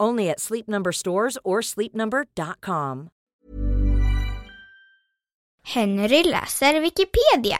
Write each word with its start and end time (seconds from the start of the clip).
Only 0.00 0.30
at 0.30 0.40
Sleep 0.40 0.66
Number 0.66 0.92
stores 0.92 1.36
or 1.44 1.60
sleepnumber.com. 1.60 3.10
Henry 5.62 6.22
läser 6.24 6.80
Wikipedia. 6.80 7.58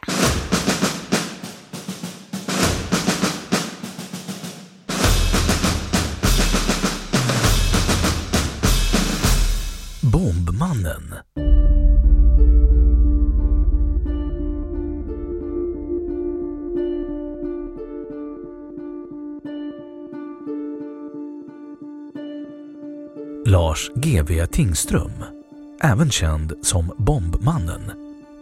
Bombmannen 10.01 11.25
Lars 23.71 23.91
GW 23.95 24.47
Tingström, 24.47 25.13
även 25.81 26.11
känd 26.11 26.53
som 26.63 26.93
Bombmannen, 26.99 27.83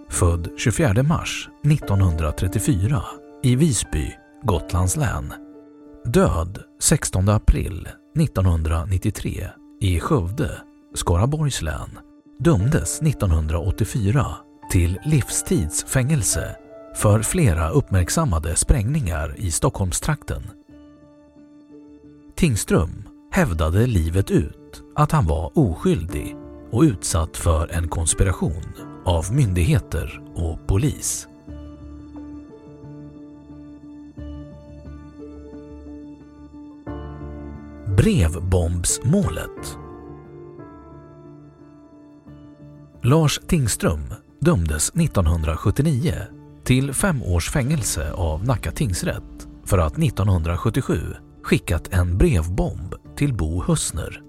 född 0.08 0.48
24 0.56 1.02
mars 1.02 1.48
1934 1.64 3.02
i 3.42 3.56
Visby, 3.56 4.12
Gotlands 4.42 4.96
län. 4.96 5.32
Död 6.04 6.62
16 6.80 7.28
april 7.28 7.88
1993 8.18 9.48
i 9.80 10.00
Skövde, 10.00 10.50
Skaraborgs 10.94 11.62
län. 11.62 11.98
Dömdes 12.38 13.02
1984 13.02 14.26
till 14.70 14.98
livstidsfängelse 15.04 16.56
för 16.96 17.22
flera 17.22 17.70
uppmärksammade 17.70 18.56
sprängningar 18.56 19.34
i 19.38 19.50
Stockholmstrakten. 19.50 20.42
Tingström 22.34 23.08
hävdade 23.30 23.86
livet 23.86 24.30
ut 24.30 24.57
att 24.94 25.12
han 25.12 25.26
var 25.26 25.58
oskyldig 25.58 26.36
och 26.70 26.82
utsatt 26.82 27.36
för 27.36 27.68
en 27.72 27.88
konspiration 27.88 28.64
av 29.04 29.32
myndigheter 29.32 30.22
och 30.34 30.66
polis. 30.66 31.28
Brevbombsmålet 37.96 39.78
Lars 43.02 43.40
Tingström 43.46 44.14
dömdes 44.40 44.88
1979 44.88 46.14
till 46.64 46.94
fem 46.94 47.22
års 47.22 47.50
fängelse 47.50 48.12
av 48.12 48.44
Nacka 48.44 48.72
tingsrätt 48.72 49.48
för 49.64 49.78
att 49.78 49.98
1977 49.98 51.00
skickat 51.42 51.88
en 51.92 52.18
brevbomb 52.18 52.94
till 53.16 53.34
Bo 53.34 53.62
Hussner. 53.62 54.27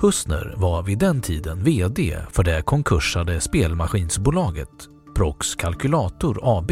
Hussner 0.00 0.54
var 0.56 0.82
vid 0.82 0.98
den 0.98 1.20
tiden 1.20 1.64
VD 1.64 2.16
för 2.30 2.42
det 2.42 2.62
konkursade 2.62 3.40
spelmaskinsbolaget 3.40 4.68
Prox 5.16 5.54
Calculator 5.54 6.40
AB 6.42 6.70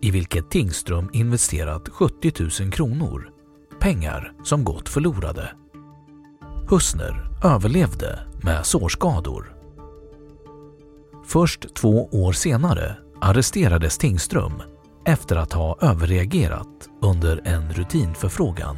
i 0.00 0.10
vilket 0.10 0.50
Tingström 0.50 1.10
investerat 1.12 1.88
70 1.88 2.32
000 2.62 2.72
kronor, 2.72 3.30
pengar 3.80 4.32
som 4.44 4.64
gått 4.64 4.88
förlorade. 4.88 5.50
Hussner 6.68 7.30
överlevde 7.44 8.18
med 8.42 8.66
sårskador. 8.66 9.56
Först 11.26 11.74
två 11.74 12.08
år 12.12 12.32
senare 12.32 12.96
arresterades 13.20 13.98
Tingström 13.98 14.62
efter 15.06 15.36
att 15.36 15.52
ha 15.52 15.78
överreagerat 15.80 16.88
under 17.02 17.40
en 17.44 17.72
rutinförfrågan. 17.72 18.76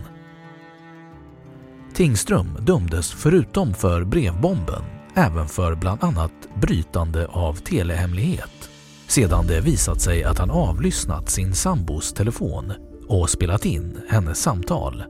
Tingström 1.98 2.46
dömdes 2.60 3.12
förutom 3.12 3.74
för 3.74 4.04
brevbomben 4.04 4.82
även 5.14 5.48
för 5.48 5.74
bland 5.74 6.04
annat 6.04 6.32
brytande 6.60 7.26
av 7.26 7.54
telehemlighet 7.54 8.70
sedan 9.06 9.46
det 9.46 9.60
visat 9.60 10.00
sig 10.00 10.24
att 10.24 10.38
han 10.38 10.50
avlyssnat 10.50 11.30
sin 11.30 11.54
sambos 11.54 12.12
telefon 12.12 12.72
och 13.08 13.30
spelat 13.30 13.66
in 13.66 14.00
hennes 14.08 14.38
samtal. 14.38 15.04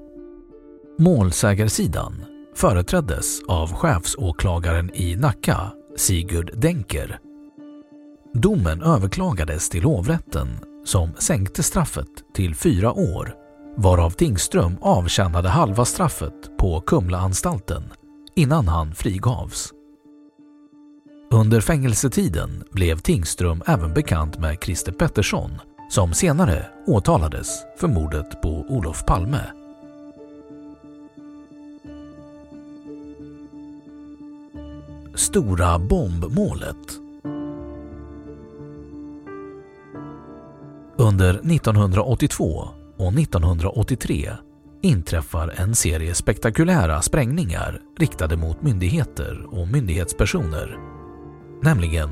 Målsägarsidan 0.99 2.25
företräddes 2.55 3.41
av 3.49 3.73
chefsåklagaren 3.73 4.91
i 4.94 5.17
Nacka, 5.17 5.61
Sigurd 5.96 6.50
Denker. 6.61 7.19
Domen 8.34 8.82
överklagades 8.82 9.69
till 9.70 9.84
hovrätten 9.84 10.49
som 10.84 11.11
sänkte 11.19 11.62
straffet 11.62 12.34
till 12.34 12.55
fyra 12.55 12.93
år 12.93 13.48
varav 13.79 14.11
Tingström 14.11 14.77
avtjänade 14.81 15.49
halva 15.49 15.85
straffet 15.85 16.59
på 16.59 16.81
Kumlaanstalten 16.81 17.83
innan 18.35 18.69
han 18.69 18.95
frigavs. 18.95 19.73
Under 21.31 21.61
fängelsetiden 21.61 22.65
blev 22.71 22.99
Tingström 22.99 23.63
även 23.67 23.95
bekant 23.95 24.39
med 24.39 24.59
Christer 24.63 24.93
Pettersson 24.93 25.51
som 25.91 26.15
senare 26.15 26.67
åtalades 26.87 27.49
för 27.81 27.89
mordet 27.89 28.43
på 28.43 28.49
Olof 28.69 29.05
Palme. 29.05 29.41
Stora 35.15 35.79
bombmålet 35.79 37.01
Under 40.97 41.31
1982 41.35 42.69
och 43.08 43.19
1983 43.19 44.31
inträffar 44.82 45.55
en 45.56 45.75
serie 45.75 46.14
spektakulära 46.14 47.02
sprängningar 47.02 47.81
riktade 47.99 48.37
mot 48.37 48.62
myndigheter 48.62 49.46
och 49.50 49.69
myndighetspersoner. 49.69 50.78
Nämligen 51.62 52.08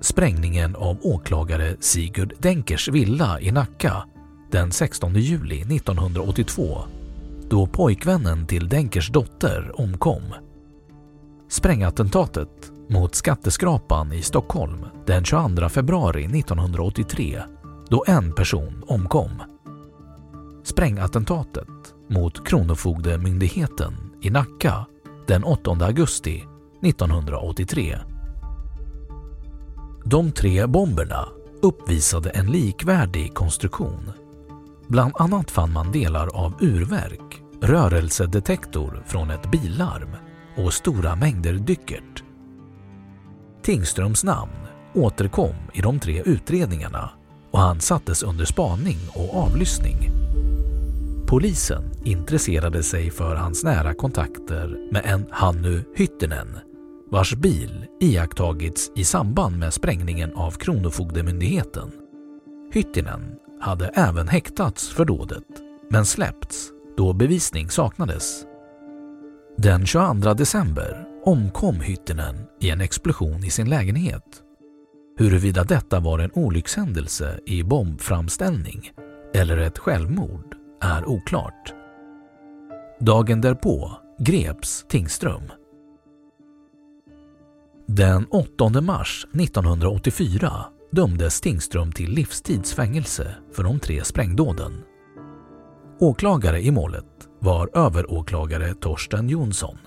sprängningen 0.00 0.76
av 0.76 0.98
åklagare 1.02 1.76
Sigurd 1.80 2.34
Denkers 2.38 2.88
villa 2.88 3.40
i 3.40 3.52
Nacka 3.52 4.04
den 4.50 4.72
16 4.72 5.14
juli 5.14 5.60
1982 5.76 6.78
då 7.48 7.66
pojkvännen 7.66 8.46
till 8.46 8.68
Denkers 8.68 9.10
dotter 9.10 9.80
omkom. 9.80 10.34
Sprängattentatet 11.48 12.72
mot 12.88 13.14
skatteskrapan 13.14 14.12
i 14.12 14.22
Stockholm 14.22 14.86
den 15.06 15.24
22 15.24 15.68
februari 15.68 16.24
1983 16.24 17.42
då 17.88 18.04
en 18.06 18.32
person 18.32 18.82
omkom. 18.86 19.53
Sprängattentatet 20.64 21.94
mot 22.08 22.46
Kronofogdemyndigheten 22.48 23.94
i 24.20 24.30
Nacka 24.30 24.86
den 25.26 25.44
8 25.44 25.70
augusti 25.70 26.44
1983. 26.82 27.98
De 30.04 30.32
tre 30.32 30.66
bomberna 30.66 31.28
uppvisade 31.62 32.30
en 32.30 32.46
likvärdig 32.46 33.34
konstruktion. 33.34 34.12
Bland 34.88 35.12
annat 35.16 35.50
fann 35.50 35.72
man 35.72 35.92
delar 35.92 36.26
av 36.26 36.54
urverk, 36.60 37.42
rörelsedetektor 37.62 39.02
från 39.06 39.30
ett 39.30 39.50
billarm 39.50 40.16
och 40.56 40.72
stora 40.72 41.16
mängder 41.16 41.54
dyckert. 41.54 42.24
Tingströms 43.62 44.24
namn 44.24 44.66
återkom 44.94 45.54
i 45.72 45.80
de 45.80 46.00
tre 46.00 46.22
utredningarna 46.26 47.10
och 47.50 47.60
han 47.60 47.80
sattes 47.80 48.22
under 48.22 48.44
spaning 48.44 48.98
och 49.14 49.36
avlyssning. 49.36 50.23
Polisen 51.26 51.92
intresserade 52.04 52.82
sig 52.82 53.10
för 53.10 53.34
hans 53.34 53.64
nära 53.64 53.94
kontakter 53.94 54.92
med 54.92 55.02
en 55.04 55.26
Hannu 55.30 55.84
Hyttinen 55.96 56.58
vars 57.10 57.34
bil 57.34 57.86
iakttagits 58.00 58.90
i 58.96 59.04
samband 59.04 59.58
med 59.58 59.74
sprängningen 59.74 60.34
av 60.34 60.50
Kronofogdemyndigheten. 60.50 61.92
Hyttinen 62.72 63.20
hade 63.60 63.86
även 63.88 64.28
häktats 64.28 64.88
för 64.88 65.04
dådet 65.04 65.44
men 65.90 66.06
släppts 66.06 66.70
då 66.96 67.12
bevisning 67.12 67.70
saknades. 67.70 68.44
Den 69.56 69.86
22 69.86 70.34
december 70.34 71.06
omkom 71.24 71.80
Hyttinen 71.80 72.36
i 72.60 72.70
en 72.70 72.80
explosion 72.80 73.44
i 73.44 73.50
sin 73.50 73.70
lägenhet. 73.70 74.42
Huruvida 75.18 75.64
detta 75.64 76.00
var 76.00 76.18
en 76.18 76.32
olyckshändelse 76.34 77.40
i 77.46 77.62
bombframställning 77.62 78.90
eller 79.34 79.56
ett 79.56 79.78
självmord 79.78 80.63
är 80.80 81.08
oklart. 81.08 81.74
Dagen 83.00 83.40
därpå 83.40 83.90
greps 84.18 84.84
Tingström. 84.88 85.42
Den 87.86 88.26
8 88.26 88.80
mars 88.80 89.26
1984 89.34 90.64
dömdes 90.90 91.40
Tingström 91.40 91.92
till 91.92 92.10
livstidsfängelse 92.10 93.34
för 93.52 93.62
de 93.62 93.78
tre 93.78 94.04
sprängdåden. 94.04 94.82
Åklagare 96.00 96.60
i 96.60 96.70
målet 96.70 97.28
var 97.40 97.70
överåklagare 97.74 98.74
Torsten 98.74 99.28
Jonsson. 99.28 99.78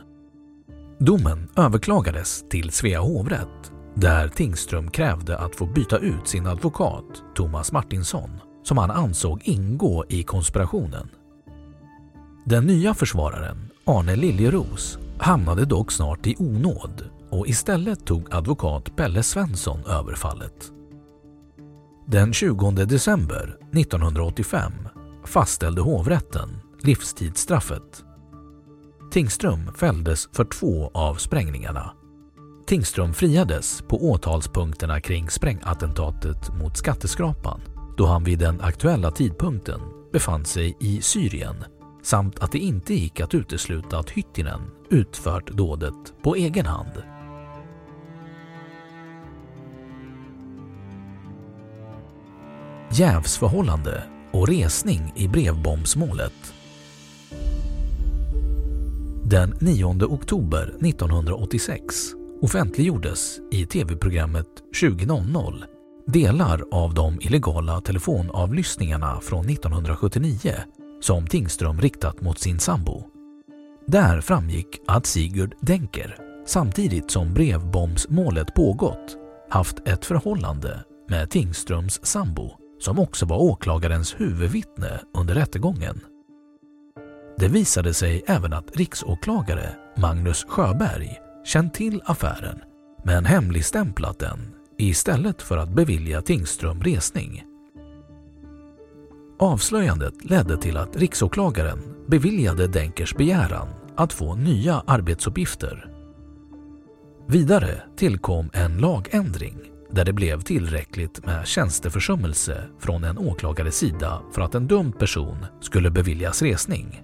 Domen 0.99 1.49
överklagades 1.55 2.49
till 2.49 2.71
Svea 2.71 2.99
hovrätt 2.99 3.71
där 3.95 4.27
Tingström 4.27 4.91
krävde 4.91 5.37
att 5.37 5.55
få 5.55 5.65
byta 5.65 5.97
ut 5.97 6.27
sin 6.27 6.47
advokat 6.47 7.23
Thomas 7.35 7.71
Martinsson 7.71 8.29
som 8.67 8.77
han 8.77 8.91
ansåg 8.91 9.41
ingå 9.43 10.05
i 10.09 10.23
konspirationen. 10.23 11.09
Den 12.45 12.65
nya 12.65 12.93
försvararen, 12.93 13.69
Arne 13.85 14.15
Liljeros, 14.15 14.97
hamnade 15.19 15.65
dock 15.65 15.91
snart 15.91 16.27
i 16.27 16.35
onåd 16.39 17.09
och 17.29 17.47
istället 17.47 18.05
tog 18.05 18.33
advokat 18.33 18.95
Pelle 18.95 19.23
Svensson 19.23 19.85
över 19.85 20.15
fallet. 20.15 20.71
Den 22.07 22.33
20 22.33 22.71
december 22.71 23.57
1985 23.73 24.71
fastställde 25.25 25.81
hovrätten 25.81 26.49
livstidsstraffet. 26.81 28.03
Tingström 29.11 29.73
fälldes 29.73 30.29
för 30.33 30.45
två 30.45 30.91
av 30.93 31.15
sprängningarna. 31.15 31.91
Tingström 32.67 33.13
friades 33.13 33.81
på 33.81 34.09
åtalspunkterna 34.09 35.01
kring 35.01 35.29
sprängattentatet 35.29 36.55
mot 36.61 36.77
skatteskrapan 36.77 37.61
då 37.97 38.05
han 38.05 38.23
vid 38.23 38.39
den 38.39 38.61
aktuella 38.61 39.11
tidpunkten 39.11 39.79
befann 40.11 40.45
sig 40.45 40.77
i 40.79 41.01
Syrien 41.01 41.55
samt 42.03 42.39
att 42.39 42.51
det 42.51 42.59
inte 42.59 42.93
gick 42.93 43.19
att 43.19 43.33
utesluta 43.33 43.99
att 43.99 44.09
Hyttinen 44.09 44.61
utfört 44.89 45.51
dådet 45.51 46.13
på 46.23 46.35
egen 46.35 46.65
hand. 46.65 47.03
Jävsförhållande 52.91 54.03
och 54.31 54.47
resning 54.47 55.13
i 55.15 55.27
brevbombsmålet. 55.27 56.53
Den 59.23 59.57
9 59.61 59.85
oktober 59.85 60.75
1986 60.81 61.95
offentliggjordes 62.41 63.39
i 63.51 63.65
tv-programmet 63.65 64.47
20.00 64.81 65.76
delar 66.07 66.63
av 66.71 66.93
de 66.93 67.21
illegala 67.21 67.81
telefonavlyssningarna 67.81 69.21
från 69.21 69.49
1979 69.49 70.53
som 71.01 71.27
Tingström 71.27 71.81
riktat 71.81 72.21
mot 72.21 72.39
sin 72.39 72.59
sambo. 72.59 73.03
Där 73.87 74.21
framgick 74.21 74.81
att 74.87 75.05
Sigurd 75.05 75.55
Denker 75.61 76.17
samtidigt 76.45 77.11
som 77.11 77.33
brevbombsmålet 77.33 78.53
pågått 78.53 79.17
haft 79.49 79.87
ett 79.87 80.05
förhållande 80.05 80.83
med 81.09 81.29
Tingströms 81.29 82.05
sambo 82.05 82.51
som 82.79 82.99
också 82.99 83.25
var 83.25 83.37
åklagarens 83.37 84.15
huvudvittne 84.17 84.99
under 85.13 85.35
rättegången. 85.35 85.99
Det 87.37 87.47
visade 87.47 87.93
sig 87.93 88.23
även 88.27 88.53
att 88.53 88.77
riksåklagare 88.77 89.75
Magnus 89.97 90.45
Sjöberg 90.49 91.19
känt 91.45 91.73
till 91.73 92.01
affären 92.05 92.59
men 93.03 93.25
hemligstämplat 93.25 94.19
den 94.19 94.56
istället 94.77 95.41
för 95.41 95.57
att 95.57 95.69
bevilja 95.69 96.21
Tingström 96.21 96.83
resning. 96.83 97.43
Avslöjandet 99.39 100.13
ledde 100.29 100.57
till 100.57 100.77
att 100.77 100.95
riksåklagaren 100.95 101.79
beviljade 102.07 102.67
Denkers 102.67 103.15
begäran 103.15 103.67
att 103.95 104.13
få 104.13 104.35
nya 104.35 104.83
arbetsuppgifter. 104.87 105.91
Vidare 107.27 107.81
tillkom 107.95 108.49
en 108.53 108.77
lagändring 108.77 109.57
där 109.89 110.05
det 110.05 110.13
blev 110.13 110.41
tillräckligt 110.41 111.25
med 111.25 111.47
tjänsteförsummelse 111.47 112.63
från 112.79 113.03
en 113.03 113.17
åklagares 113.17 113.75
sida 113.77 114.21
för 114.33 114.41
att 114.41 114.55
en 114.55 114.67
dömd 114.67 114.99
person 114.99 115.45
skulle 115.61 115.91
beviljas 115.91 116.41
resning. 116.41 117.03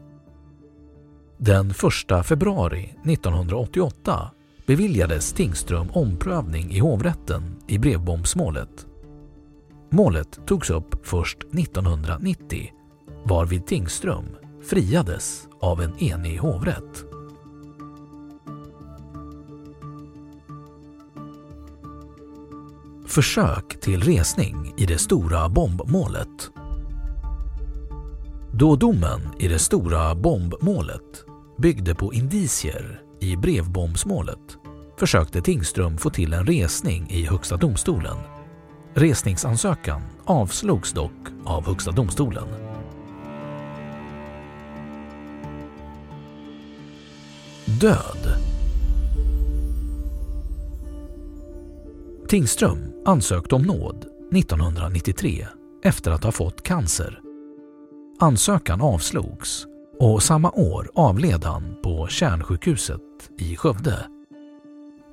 Den 1.37 1.71
1 1.71 2.25
februari 2.25 2.95
1988 3.05 4.31
beviljades 4.65 5.33
Tingström 5.33 5.87
omprövning 5.93 6.71
i 6.71 6.79
hovrätten 6.79 7.55
i 7.67 7.77
brevbombsmålet. 7.77 8.87
Målet 9.89 10.39
togs 10.45 10.69
upp 10.69 11.07
först 11.07 11.37
1990 11.37 12.71
varvid 13.23 13.65
Tingström 13.65 14.25
friades 14.69 15.47
av 15.59 15.81
en 15.81 15.97
enig 15.97 16.37
hovrätt. 16.37 17.05
Försök 23.07 23.79
till 23.79 24.01
resning 24.01 24.73
i 24.77 24.85
det 24.85 24.97
stora 24.97 25.49
bombmålet. 25.49 26.51
Då 28.53 28.75
domen 28.75 29.21
i 29.39 29.47
det 29.47 29.59
stora 29.59 30.15
bombmålet 30.15 31.25
byggde 31.57 31.95
på 31.95 32.13
indicier 32.13 33.01
i 33.23 33.37
brevbombsmålet 33.37 34.57
försökte 34.99 35.41
Tingström 35.41 35.97
få 35.97 36.09
till 36.09 36.33
en 36.33 36.45
resning 36.45 37.09
i 37.09 37.25
Högsta 37.25 37.57
domstolen. 37.57 38.17
Resningsansökan 38.93 40.01
avslogs 40.23 40.93
dock 40.93 41.11
av 41.45 41.65
Högsta 41.65 41.91
domstolen. 41.91 42.47
Död 47.81 48.35
Tingström 52.27 52.77
ansökte 53.05 53.55
om 53.55 53.61
nåd 53.61 54.05
1993 54.31 55.47
efter 55.83 56.11
att 56.11 56.23
ha 56.23 56.31
fått 56.31 56.63
cancer. 56.63 57.21
Ansökan 58.19 58.81
avslogs 58.81 59.65
och 59.99 60.23
samma 60.23 60.51
år 60.51 60.89
avled 60.95 61.43
han 61.43 61.75
på 61.83 62.07
Kärnsjukhuset 62.07 63.01
i 63.39 63.55
Skövde. 63.55 64.07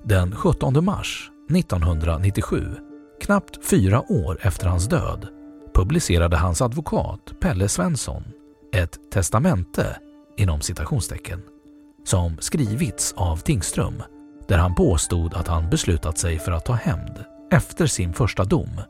Den 0.05 0.37
17 0.37 0.85
mars 0.85 1.31
1997, 1.57 2.65
knappt 3.21 3.67
fyra 3.67 4.13
år 4.13 4.39
efter 4.43 4.67
hans 4.67 4.89
död, 4.89 5.29
publicerade 5.75 6.37
hans 6.37 6.63
advokat 6.63 7.33
Pelle 7.41 7.69
Svensson 7.69 8.23
ett 8.73 8.99
testamente 9.13 9.97
inom 10.37 10.61
citationstecken 10.61 11.43
som 12.05 12.37
skrivits 12.41 13.13
av 13.17 13.37
Tingström 13.37 14.03
där 14.49 14.59
han 14.59 14.75
påstod 14.75 15.35
att 15.35 15.49
han 15.49 15.71
beslutat 15.71 16.19
sig 16.19 16.39
för 16.39 16.53
att 16.53 16.65
ta 16.65 16.73
hämnd 16.73 17.25
efter 17.51 17.87
sin 17.87 18.13
första 18.13 18.45
dom. 18.45 18.81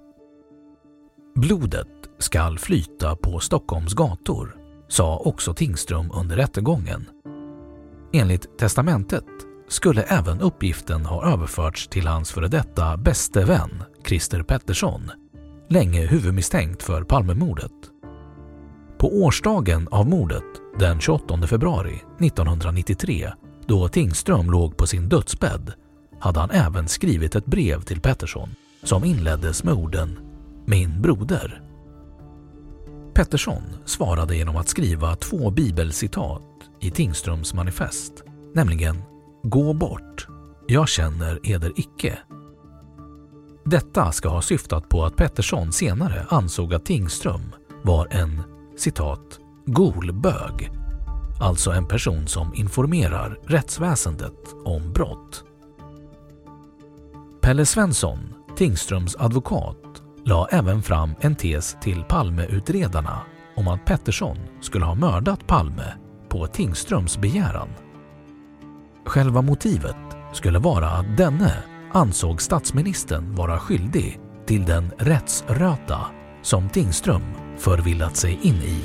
Blodet 1.34 1.88
skall 2.18 2.58
flyta 2.58 3.16
på 3.16 3.40
Stockholms 3.40 3.94
gator, 3.94 4.56
sa 4.90 5.16
också 5.16 5.54
Tingström 5.54 6.10
under 6.14 6.36
rättegången. 6.36 7.06
Enligt 8.12 8.58
testamentet 8.58 9.24
skulle 9.68 10.02
även 10.02 10.40
uppgiften 10.40 11.06
ha 11.06 11.32
överförts 11.32 11.88
till 11.88 12.06
hans 12.06 12.32
före 12.32 12.48
detta 12.48 12.96
bäste 12.96 13.44
vän 13.44 13.82
Christer 14.06 14.42
Pettersson, 14.42 15.10
länge 15.68 16.06
huvudmisstänkt 16.06 16.82
för 16.82 17.04
Palmemordet. 17.04 17.72
På 18.98 19.22
årsdagen 19.22 19.88
av 19.90 20.08
mordet, 20.08 20.44
den 20.78 21.00
28 21.00 21.46
februari 21.46 22.02
1993, 22.20 23.32
då 23.66 23.88
Tingström 23.88 24.50
låg 24.50 24.76
på 24.76 24.86
sin 24.86 25.08
dödsbädd, 25.08 25.72
hade 26.20 26.40
han 26.40 26.50
även 26.50 26.88
skrivit 26.88 27.34
ett 27.34 27.46
brev 27.46 27.82
till 27.82 28.00
Pettersson 28.00 28.48
som 28.82 29.04
inleddes 29.04 29.64
med 29.64 29.74
orden 29.74 30.18
”Min 30.64 31.02
broder”. 31.02 31.69
Pettersson 33.20 33.62
svarade 33.84 34.36
genom 34.36 34.56
att 34.56 34.68
skriva 34.68 35.16
två 35.16 35.50
bibelcitat 35.50 36.42
i 36.80 36.90
Tingströms 36.90 37.54
manifest, 37.54 38.12
nämligen 38.54 39.02
”Gå 39.42 39.72
bort, 39.72 40.26
jag 40.66 40.88
känner 40.88 41.40
eder 41.42 41.72
icke” 41.76 42.18
Detta 43.64 44.12
ska 44.12 44.28
ha 44.28 44.42
syftat 44.42 44.88
på 44.88 45.04
att 45.04 45.16
Pettersson 45.16 45.72
senare 45.72 46.26
ansåg 46.28 46.74
att 46.74 46.84
Tingström 46.84 47.42
var 47.82 48.08
en 48.10 48.42
citat 48.76 49.38
golbög, 49.66 50.70
alltså 51.40 51.70
en 51.70 51.88
person 51.88 52.26
som 52.26 52.54
informerar 52.54 53.38
rättsväsendet 53.46 54.54
om 54.64 54.92
brott. 54.92 55.44
Pelle 57.40 57.66
Svensson, 57.66 58.34
Tingströms 58.56 59.16
advokat, 59.16 59.79
la 60.24 60.48
även 60.50 60.82
fram 60.82 61.14
en 61.20 61.36
tes 61.36 61.76
till 61.80 62.04
Palmeutredarna 62.04 63.20
om 63.56 63.68
att 63.68 63.84
Pettersson 63.84 64.36
skulle 64.60 64.84
ha 64.84 64.94
mördat 64.94 65.46
Palme 65.46 65.94
på 66.28 66.46
Tingströms 66.46 67.18
begäran. 67.18 67.68
Själva 69.06 69.42
motivet 69.42 69.96
skulle 70.32 70.58
vara 70.58 70.90
att 70.90 71.16
denne 71.16 71.62
ansåg 71.92 72.42
statsministern 72.42 73.34
vara 73.34 73.58
skyldig 73.58 74.20
till 74.46 74.64
den 74.64 74.90
rättsröta 74.98 76.00
som 76.42 76.68
Tingström 76.68 77.22
förvillat 77.58 78.16
sig 78.16 78.38
in 78.42 78.54
i. 78.54 78.82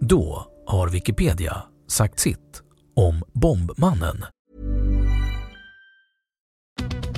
Då 0.00 0.46
har 0.66 0.88
Wikipedia 0.88 1.62
sagt 1.88 2.18
sitt 2.18 2.62
om 2.96 3.22
Bombmannen. 3.32 4.24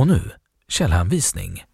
Och 0.00 0.06
nu 0.06 0.20
källhänvisning. 0.68 1.64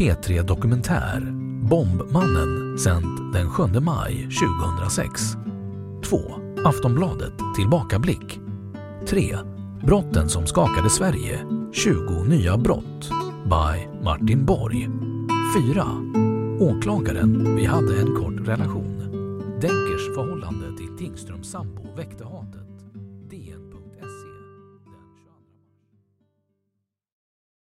P3 0.00 0.42
Dokumentär 0.42 1.20
Bombmannen 1.70 2.78
sänd 2.78 3.32
den 3.32 3.50
7 3.50 3.62
maj 3.80 4.28
2006. 4.82 5.22
2. 6.04 6.18
Aftonbladet 6.64 7.32
Tillbakablick. 7.56 8.40
3. 9.08 9.36
Brotten 9.86 10.28
som 10.28 10.46
skakade 10.46 10.90
Sverige 10.90 11.38
20 11.72 12.24
nya 12.24 12.56
brott 12.56 13.10
by 13.44 14.04
Martin 14.04 14.46
Borg. 14.46 14.88
4. 15.74 15.84
Åklagaren 16.60 17.56
Vi 17.56 17.64
hade 17.64 18.00
en 18.00 18.14
kort 18.16 18.48
relation. 18.48 18.89
Denkers 19.60 20.14
förhållande 20.14 20.76
till 20.76 20.98
Tingströms 20.98 21.50
sambo 21.50 21.94
väckte 21.96 22.24
hat. 22.24 22.49